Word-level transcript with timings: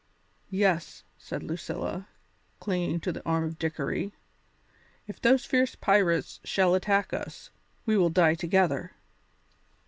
"Yes," 0.49 1.03
said 1.19 1.43
Lucilla, 1.43 2.07
clinging 2.59 2.99
to 3.01 3.11
the 3.11 3.23
arm 3.23 3.43
of 3.43 3.59
Dickory, 3.59 4.15
"if 5.05 5.21
those 5.21 5.45
fierce 5.45 5.75
pirates 5.75 6.39
shall 6.43 6.73
attack 6.73 7.13
us, 7.13 7.51
we 7.85 7.95
will 7.99 8.09
die 8.09 8.33
together." 8.33 8.93